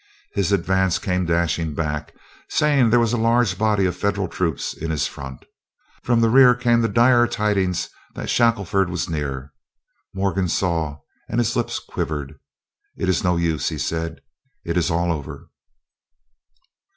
His 0.33 0.51
advance 0.51 0.97
came 0.97 1.27
dashing 1.27 1.75
back, 1.75 2.15
saying 2.49 2.89
there 2.89 2.99
was 2.99 3.13
a 3.13 3.17
large 3.19 3.55
body 3.59 3.85
of 3.85 3.95
Federal 3.95 4.27
troops 4.27 4.73
in 4.73 4.89
his 4.89 5.05
front. 5.05 5.45
From 6.01 6.21
the 6.21 6.29
rear 6.31 6.55
came 6.55 6.81
the 6.81 6.87
direful 6.89 7.31
tidings 7.31 7.87
that 8.15 8.27
Shackelford 8.27 8.89
was 8.89 9.07
near. 9.11 9.53
Morgan 10.11 10.47
saw, 10.47 10.97
and 11.29 11.39
his 11.39 11.55
lip 11.55 11.69
quivered. 11.87 12.39
"It 12.97 13.09
is 13.09 13.23
no 13.23 13.37
use," 13.37 13.69
he 13.69 13.77
said, 13.77 14.21
"it 14.65 14.75
is 14.75 14.89
all 14.89 15.11
over." 15.11 15.51